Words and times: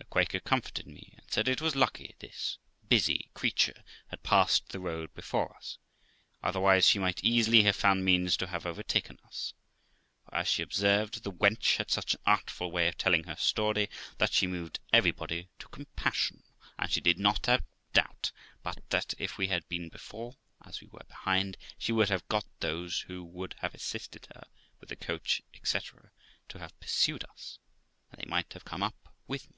The 0.00 0.22
Quaker 0.26 0.40
comforted 0.40 0.86
me, 0.88 1.14
and 1.16 1.30
said 1.30 1.46
it 1.46 1.60
was 1.62 1.76
lucky 1.76 2.16
this 2.18 2.58
busy 2.88 3.30
creature 3.34 3.84
had 4.08 4.22
passed 4.24 4.68
the 4.70 4.80
road 4.80 5.14
before 5.14 5.54
us, 5.54 5.78
otherwise 6.42 6.88
she 6.88 6.98
might 6.98 7.22
easily 7.22 7.62
have 7.62 7.76
found 7.76 8.04
means 8.04 8.36
to 8.38 8.48
have 8.48 8.66
overtaken 8.66 9.20
us, 9.24 9.52
for, 10.24 10.34
as 10.34 10.48
she 10.48 10.60
observed, 10.62 11.22
the 11.22 11.30
wench 11.30 11.76
had 11.76 11.92
such 11.92 12.14
an 12.14 12.20
artful 12.26 12.72
way 12.72 12.88
of 12.88 12.96
telling 12.98 13.24
her 13.24 13.36
story, 13.36 13.88
that 14.16 14.32
she 14.32 14.48
moved 14.48 14.80
everybody 14.92 15.50
to 15.60 15.68
compassion; 15.68 16.42
and 16.80 16.90
she 16.90 17.00
did 17.02 17.20
not 17.20 17.46
doubt 17.92 18.32
but 18.64 18.80
that 18.90 19.14
if 19.18 19.38
we 19.38 19.46
had 19.46 19.68
been 19.68 19.88
before, 19.88 20.36
as 20.64 20.80
we 20.80 20.88
were 20.88 21.04
behind, 21.06 21.56
she 21.78 21.92
would 21.92 22.08
have 22.08 22.26
got 22.26 22.44
those 22.58 23.00
who 23.02 23.22
would 23.22 23.54
have 23.60 23.72
assisted 23.74 24.26
her 24.34 24.48
with 24.80 24.90
a 24.90 24.96
coach, 24.96 25.42
etc., 25.54 26.10
to 26.48 26.58
have 26.58 26.78
pursued 26.80 27.22
us, 27.30 27.60
and 28.10 28.20
they 28.20 28.28
might 28.28 28.52
have 28.54 28.64
come 28.64 28.82
up 28.82 29.14
with 29.28 29.44
us. 29.44 29.50